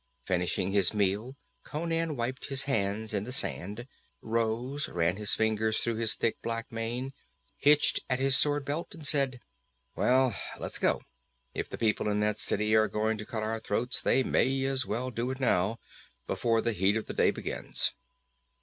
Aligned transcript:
Finishing 0.25 0.71
his 0.71 0.95
meal, 0.95 1.37
Conan 1.63 2.15
wiped 2.15 2.45
his 2.45 2.63
hands 2.63 3.13
in 3.13 3.23
the 3.23 3.31
sand, 3.31 3.87
rose, 4.19 4.89
ran 4.89 5.17
his 5.17 5.35
fingers 5.35 5.77
through 5.77 5.97
his 5.97 6.15
thick 6.15 6.41
black 6.41 6.71
mane, 6.71 7.13
hitched 7.57 7.99
at 8.09 8.17
his 8.17 8.35
sword 8.35 8.65
belt 8.65 8.95
and 8.95 9.05
said: 9.05 9.41
"Well, 9.95 10.35
let's 10.57 10.79
go. 10.79 11.03
If 11.53 11.69
the 11.69 11.77
people 11.77 12.09
in 12.09 12.19
that 12.21 12.39
city 12.39 12.73
are 12.73 12.87
going 12.87 13.19
to 13.19 13.27
cut 13.27 13.43
our 13.43 13.59
throats 13.59 14.01
they 14.01 14.23
may 14.23 14.63
as 14.63 14.87
well 14.87 15.11
do 15.11 15.29
it 15.29 15.39
now, 15.39 15.77
before 16.25 16.61
the 16.63 16.73
heat 16.73 16.97
of 16.97 17.05
the 17.05 17.13
day 17.13 17.29
begins." 17.29 17.91